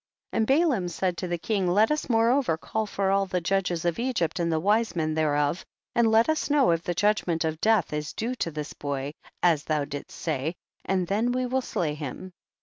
20. 0.31 0.37
And 0.39 0.47
Balaam 0.47 0.87
said 0.87 1.15
to 1.17 1.27
the 1.27 1.37
king, 1.37 1.67
let 1.69 1.91
us 1.91 2.09
moreover 2.09 2.57
call 2.57 2.87
for 2.87 3.11
all 3.11 3.27
the 3.27 3.39
judges 3.39 3.85
of 3.85 3.99
Egypt 3.99 4.39
and 4.39 4.51
the 4.51 4.59
wise 4.59 4.95
men 4.95 5.13
thereof, 5.13 5.63
and 5.93 6.09
let 6.09 6.27
us 6.27 6.49
know 6.49 6.71
if 6.71 6.81
tiic 6.83 6.95
judgment 6.95 7.45
of 7.45 7.61
death 7.61 7.93
is 7.93 8.11
due 8.11 8.33
to 8.33 8.49
this 8.49 8.73
boy 8.73 9.13
as 9.43 9.65
thou 9.65 9.85
didst 9.85 10.17
say, 10.17 10.55
and 10.85 11.05
then 11.05 11.31
we 11.31 11.45
will 11.45 11.61
slay 11.61 11.93
him. 11.93 12.33